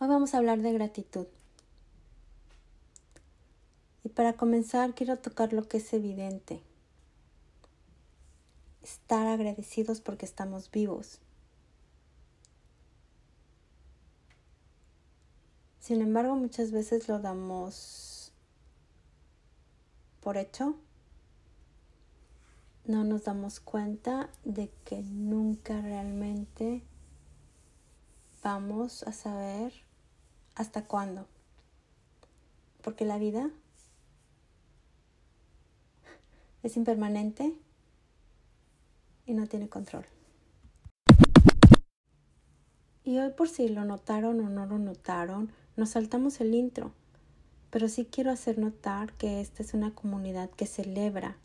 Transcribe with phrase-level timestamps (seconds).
[0.00, 1.26] Hoy vamos a hablar de gratitud.
[4.04, 6.62] Y para comenzar quiero tocar lo que es evidente.
[8.80, 11.18] Estar agradecidos porque estamos vivos.
[15.80, 18.32] Sin embargo, muchas veces lo damos
[20.20, 20.76] por hecho.
[22.84, 26.84] No nos damos cuenta de que nunca realmente
[28.44, 29.87] vamos a saber
[30.58, 31.26] hasta cuándo.
[32.82, 33.50] Porque la vida
[36.62, 37.54] es impermanente
[39.24, 40.04] y no tiene control.
[43.04, 46.92] Y hoy por si lo notaron o no lo notaron, nos saltamos el intro,
[47.70, 51.38] pero sí quiero hacer notar que esta es una comunidad que celebra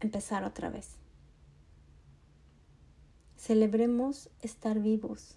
[0.00, 0.96] empezar otra vez.
[3.36, 5.36] Celebremos estar vivos,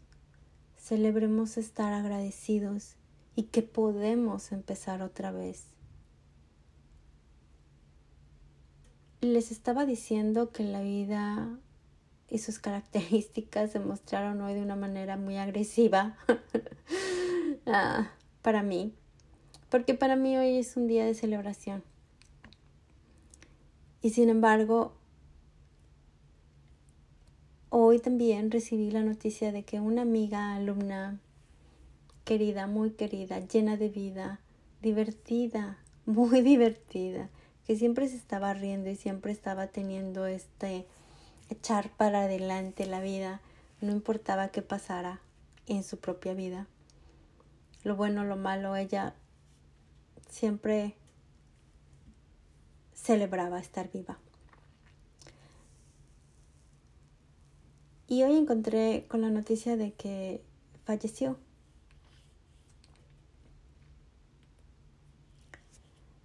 [0.82, 2.96] celebremos estar agradecidos
[3.36, 5.66] y que podemos empezar otra vez.
[9.22, 11.60] Les estaba diciendo que la vida
[12.30, 16.18] y sus características se mostraron hoy de una manera muy agresiva
[17.68, 18.96] ah, para mí,
[19.70, 21.84] porque para mí hoy es un día de celebración.
[24.02, 24.94] Y sin embargo,
[27.74, 31.20] hoy también recibí la noticia de que una amiga, alumna,
[32.26, 34.42] querida, muy querida, llena de vida,
[34.82, 37.30] divertida, muy divertida,
[37.66, 40.86] que siempre se estaba riendo y siempre estaba teniendo este
[41.50, 43.40] echar para adelante la vida,
[43.80, 45.22] no importaba qué pasara
[45.68, 46.68] en su propia vida.
[47.84, 49.16] Lo bueno, lo malo, ella
[50.30, 50.96] siempre
[52.94, 54.20] celebraba estar viva.
[58.12, 60.44] Y hoy encontré con la noticia de que
[60.84, 61.38] falleció.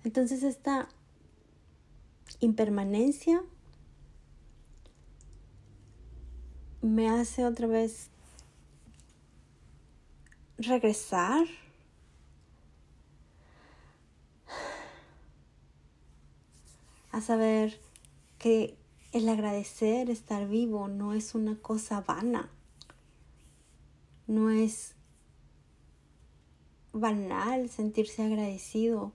[0.02, 0.88] Entonces esta
[2.40, 3.40] impermanencia
[6.82, 8.10] me hace otra vez
[10.58, 11.46] regresar
[17.12, 17.78] a saber
[18.40, 18.76] que
[19.12, 22.50] el agradecer, estar vivo, no es una cosa vana,
[24.26, 24.94] no es
[26.92, 29.12] banal sentirse agradecido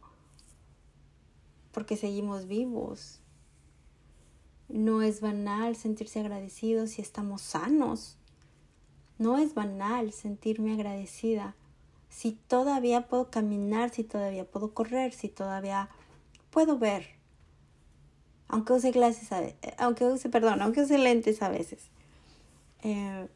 [1.71, 3.19] porque seguimos vivos.
[4.67, 8.17] No es banal sentirse agradecido si estamos sanos.
[9.17, 11.55] No es banal sentirme agradecida
[12.09, 15.89] si todavía puedo caminar, si todavía puedo correr, si todavía
[16.49, 17.20] puedo ver.
[18.51, 19.41] Aunque use glasses, a
[19.77, 21.79] aunque use, perdón, aunque use lentes a veces.
[22.83, 23.27] Eh,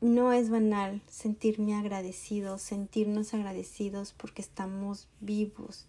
[0.00, 5.86] no es banal sentirme agradecido, sentirnos agradecidos porque estamos vivos.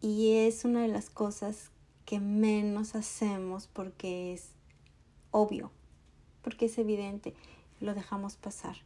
[0.00, 1.70] Y es una de las cosas
[2.06, 4.50] que menos hacemos porque es
[5.30, 5.70] obvio,
[6.42, 7.34] porque es evidente,
[7.80, 8.76] lo dejamos pasar.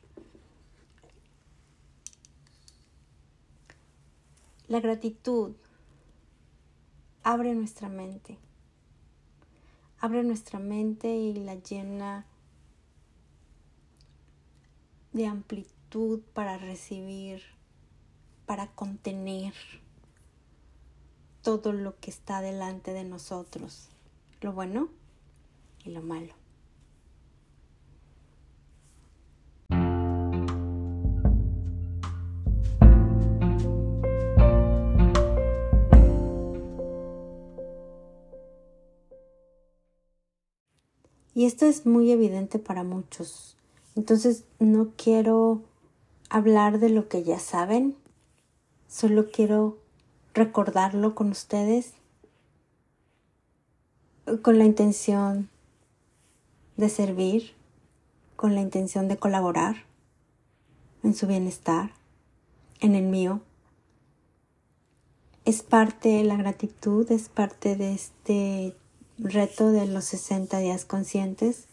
[4.73, 5.53] La gratitud
[7.23, 8.39] abre nuestra mente,
[9.99, 12.25] abre nuestra mente y la llena
[15.13, 17.43] de amplitud para recibir,
[18.47, 19.53] para contener
[21.43, 23.91] todo lo que está delante de nosotros,
[24.41, 24.89] lo bueno
[25.85, 26.42] y lo malo.
[41.35, 43.57] Y esto es muy evidente para muchos.
[43.97, 45.63] Entonces no quiero
[46.29, 47.97] hablar de lo que ya saben,
[48.89, 49.79] solo quiero
[50.35, 51.95] recordarlo con ustedes
[54.43, 55.51] con la intención
[56.77, 57.55] de servir,
[58.37, 59.85] con la intención de colaborar
[61.03, 61.93] en su bienestar,
[62.81, 63.41] en el mío.
[65.45, 68.77] Es parte, la gratitud es parte de este
[69.19, 71.67] reto de los 60 días conscientes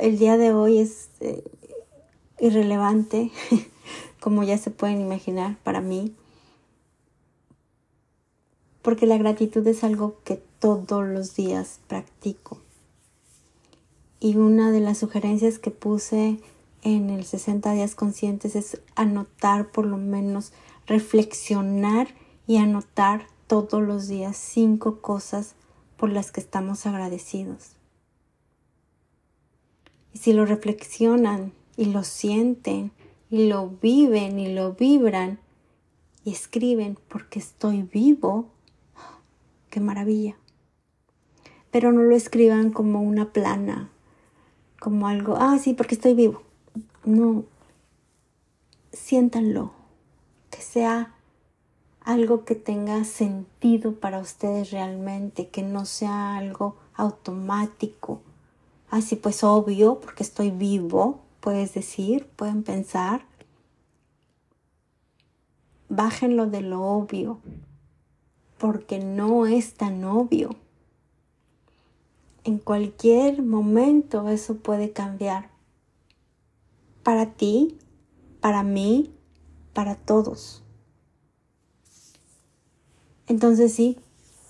[0.00, 1.42] el día de hoy es eh,
[2.38, 3.30] irrelevante,
[4.20, 6.14] como ya se pueden imaginar para mí,
[8.82, 12.58] porque la gratitud es algo que todos los días practico.
[14.20, 16.38] Y una de las sugerencias que puse
[16.82, 20.52] en el 60 días conscientes es anotar por lo menos,
[20.86, 22.08] reflexionar
[22.46, 25.54] y anotar todos los días cinco cosas
[25.98, 27.72] por las que estamos agradecidos.
[30.14, 32.92] Y si lo reflexionan y lo sienten
[33.30, 35.40] y lo viven y lo vibran
[36.24, 38.48] y escriben porque estoy vivo,
[39.70, 40.36] qué maravilla.
[41.70, 43.90] Pero no lo escriban como una plana,
[44.80, 46.42] como algo, ah, sí, porque estoy vivo.
[47.04, 47.44] No,
[48.92, 49.72] siéntanlo,
[50.50, 51.17] que sea
[52.08, 58.22] algo que tenga sentido para ustedes realmente, que no sea algo automático.
[58.88, 63.26] Así pues obvio, porque estoy vivo, puedes decir, pueden pensar.
[65.90, 67.40] Bájenlo de lo obvio,
[68.56, 70.56] porque no es tan obvio.
[72.42, 75.50] En cualquier momento eso puede cambiar.
[77.02, 77.76] Para ti,
[78.40, 79.12] para mí,
[79.74, 80.62] para todos.
[83.28, 83.98] Entonces sí,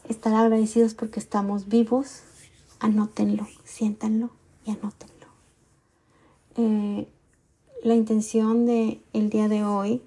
[0.08, 2.22] estar agradecidos porque estamos vivos,
[2.78, 4.30] anótenlo, siéntanlo
[4.64, 5.26] y anótenlo.
[6.56, 7.08] Eh,
[7.82, 10.02] la intención de el día de hoy,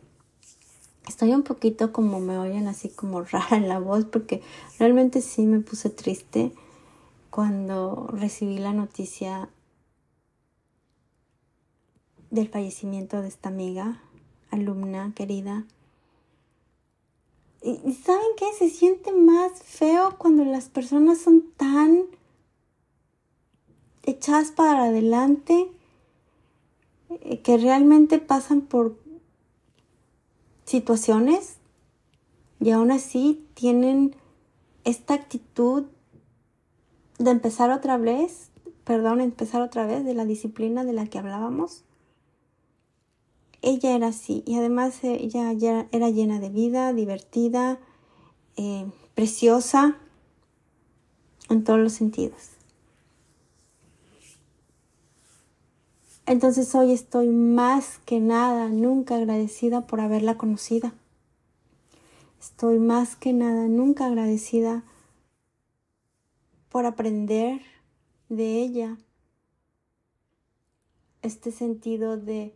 [1.08, 4.42] estoy un poquito como me oyen así como rara la voz porque
[4.80, 6.54] realmente sí me puse triste
[7.30, 9.50] cuando recibí la noticia
[12.30, 14.02] del fallecimiento de esta amiga,
[14.50, 15.66] alumna querida.
[17.62, 18.46] Y, ¿saben qué?
[18.58, 22.06] Se siente más feo cuando las personas son tan
[24.04, 25.72] echadas para adelante
[27.10, 28.98] eh, que realmente pasan por
[30.66, 31.58] situaciones
[32.60, 34.16] y aún así tienen
[34.84, 35.86] esta actitud
[37.20, 38.50] de empezar otra vez,
[38.84, 41.84] perdón, empezar otra vez de la disciplina de la que hablábamos
[43.62, 47.80] ella era así y además ella ya era llena de vida, divertida,
[48.58, 49.98] eh, preciosa
[51.50, 52.52] en todos los sentidos.
[56.26, 60.94] Entonces hoy estoy más que nada, nunca agradecida por haberla conocida.
[62.40, 64.84] Estoy más que nada, nunca agradecida
[66.70, 67.62] por aprender
[68.30, 68.98] de ella
[71.22, 72.56] este sentido de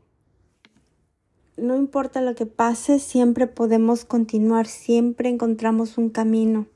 [1.58, 6.68] no importa lo que pase, siempre podemos continuar, siempre encontramos un camino.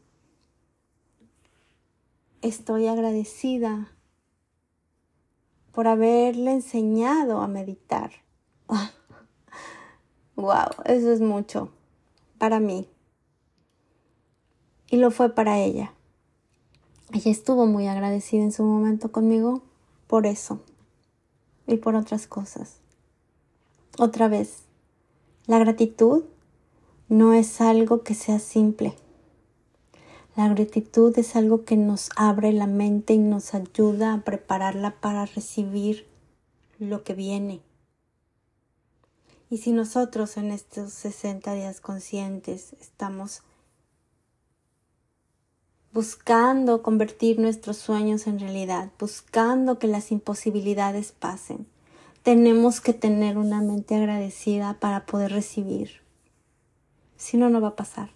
[2.42, 3.92] Estoy agradecida
[5.74, 8.12] por haberle enseñado a meditar.
[10.36, 11.72] wow, eso es mucho
[12.38, 12.88] para mí.
[14.90, 15.94] Y lo fue para ella.
[17.12, 19.62] Ella estuvo muy agradecida en su momento conmigo
[20.08, 20.62] por eso
[21.68, 22.80] y por otras cosas.
[23.98, 24.69] Otra vez,
[25.50, 26.26] la gratitud
[27.08, 28.94] no es algo que sea simple.
[30.36, 35.26] La gratitud es algo que nos abre la mente y nos ayuda a prepararla para
[35.26, 36.06] recibir
[36.78, 37.62] lo que viene.
[39.50, 43.42] Y si nosotros en estos 60 días conscientes estamos
[45.92, 51.66] buscando convertir nuestros sueños en realidad, buscando que las imposibilidades pasen,
[52.30, 55.90] tenemos que tener una mente agradecida para poder recibir.
[57.18, 58.12] Si no, no va a pasar.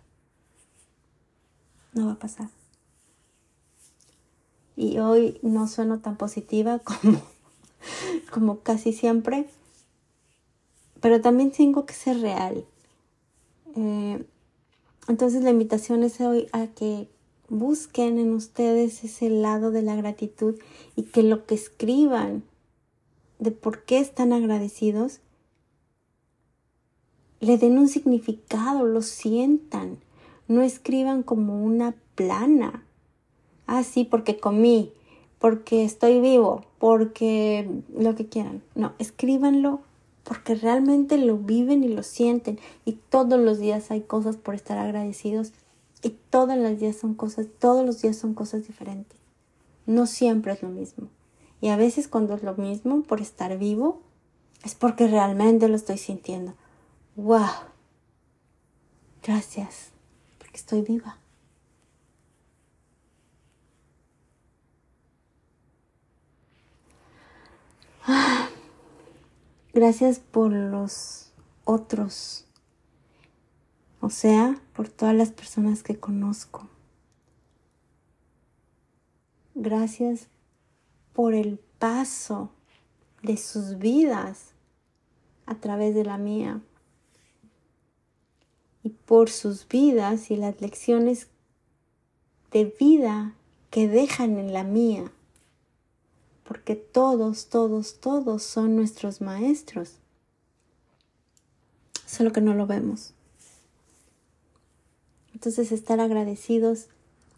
[1.93, 2.49] No va a pasar.
[4.75, 7.23] Y hoy no sueno tan positiva como,
[8.31, 9.49] como casi siempre,
[11.01, 12.65] pero también tengo que ser real.
[13.75, 14.23] Eh,
[15.07, 17.09] entonces la invitación es hoy a que
[17.49, 20.59] busquen en ustedes ese lado de la gratitud
[20.95, 22.43] y que lo que escriban
[23.43, 25.19] de por qué están agradecidos,
[27.39, 29.97] le den un significado, lo sientan,
[30.47, 32.85] no escriban como una plana.
[33.67, 34.93] Ah, sí, porque comí,
[35.39, 38.63] porque estoy vivo, porque lo que quieran.
[38.75, 39.81] No, escríbanlo
[40.23, 42.59] porque realmente lo viven y lo sienten.
[42.85, 45.51] Y todos los días hay cosas por estar agradecidos.
[46.01, 49.17] Y todos los días son cosas, todos los días son cosas diferentes.
[49.85, 51.07] No siempre es lo mismo.
[51.63, 54.01] Y a veces cuando es lo mismo, por estar vivo,
[54.65, 56.55] es porque realmente lo estoy sintiendo.
[57.15, 57.47] ¡Wow!
[59.25, 59.91] Gracias,
[60.39, 61.19] porque estoy viva.
[69.73, 71.31] Gracias por los
[71.63, 72.45] otros,
[74.01, 76.67] o sea, por todas las personas que conozco.
[79.55, 80.27] Gracias
[81.13, 82.49] por el paso
[83.21, 84.53] de sus vidas
[85.45, 86.61] a través de la mía
[88.83, 91.27] y por sus vidas y las lecciones
[92.51, 93.33] de vida
[93.71, 95.11] que dejan en la mía,
[96.43, 99.93] porque todos, todos, todos son nuestros maestros.
[102.05, 103.13] Solo que no lo vemos.
[105.33, 106.87] Entonces estar agradecidos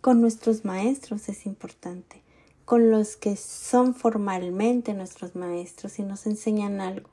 [0.01, 2.21] con nuestros maestros es importante,
[2.65, 7.09] con los que son formalmente nuestros maestros y nos enseñan algo.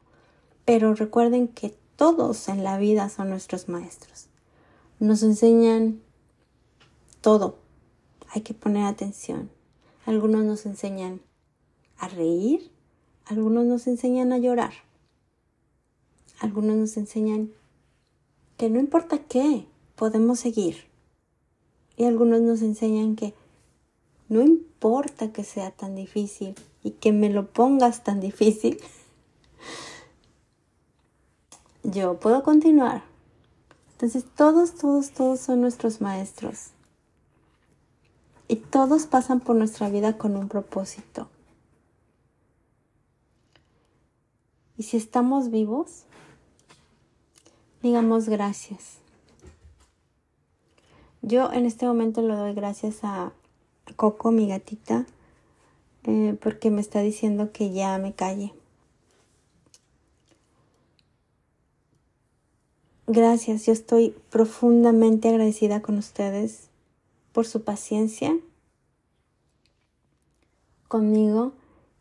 [0.64, 4.26] Pero recuerden que todos en la vida son nuestros maestros.
[4.98, 6.00] Nos enseñan
[7.20, 7.58] todo.
[8.30, 9.50] Hay que poner atención.
[10.06, 11.20] Algunos nos enseñan
[11.98, 12.70] a reír,
[13.26, 14.72] algunos nos enseñan a llorar,
[16.40, 17.52] algunos nos enseñan
[18.56, 20.78] que no importa qué, podemos seguir.
[21.96, 23.34] Y algunos nos enseñan que
[24.32, 28.80] no importa que sea tan difícil y que me lo pongas tan difícil,
[31.82, 33.02] yo puedo continuar.
[33.90, 36.68] Entonces todos, todos, todos son nuestros maestros.
[38.48, 41.28] Y todos pasan por nuestra vida con un propósito.
[44.78, 46.04] Y si estamos vivos,
[47.82, 48.96] digamos gracias.
[51.20, 53.34] Yo en este momento le doy gracias a
[53.94, 55.06] Coco, mi gatita,
[56.04, 58.52] eh, porque me está diciendo que ya me calle.
[63.06, 66.68] Gracias, yo estoy profundamente agradecida con ustedes
[67.32, 68.36] por su paciencia
[70.88, 71.52] conmigo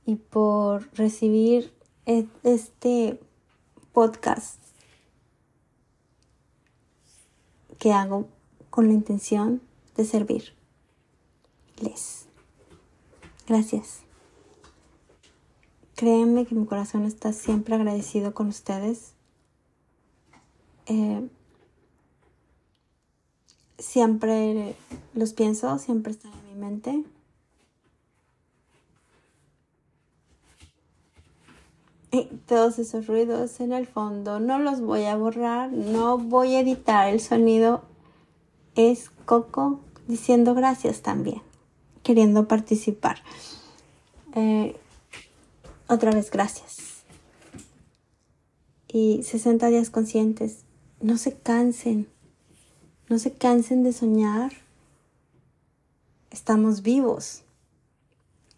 [0.05, 1.74] y por recibir
[2.05, 3.19] e-, este
[3.93, 4.62] podcast
[7.77, 8.27] que hago
[8.69, 9.62] con la intención
[9.95, 10.05] de
[11.82, 12.26] servirles.
[13.48, 14.02] Gracias.
[15.96, 19.14] Créanme que mi corazón está siempre agradecido con ustedes
[20.88, 21.30] eh,
[23.78, 24.76] siempre
[25.14, 27.04] los pienso, siempre están en mi mente.
[32.12, 36.60] Y todos esos ruidos en el fondo no los voy a borrar, no voy a
[36.60, 37.84] editar el sonido.
[38.76, 41.42] Es Coco diciendo gracias también,
[42.12, 43.24] queriendo participar.
[44.36, 44.75] Eh,
[45.88, 47.03] otra vez gracias.
[48.89, 50.65] Y 60 días conscientes
[51.00, 52.10] no se cansen,
[53.08, 54.51] no se cansen de soñar.
[56.32, 57.44] Estamos vivos.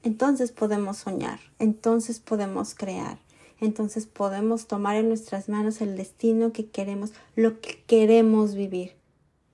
[0.01, 3.19] Entonces podemos soñar, entonces podemos crear,
[3.61, 8.95] entonces podemos tomar en nuestras manos el destino que queremos, lo que queremos vivir,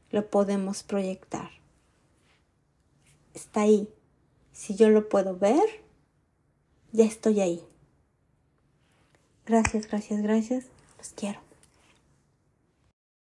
[0.10, 1.59] lo podemos proyectar.
[3.50, 3.88] Está ahí.
[4.54, 5.82] Si yo lo puedo ver,
[6.92, 7.64] ya estoy ahí.
[9.44, 10.66] Gracias, gracias, gracias.
[11.00, 11.40] Los quiero.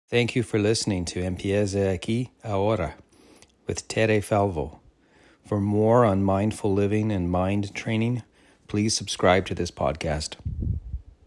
[0.08, 2.94] Thank you for listening to Empieza aquí ahora
[3.66, 4.78] with Tere Falvo.
[5.44, 8.22] For more on mindful living and mind training,
[8.68, 10.36] please subscribe to this podcast.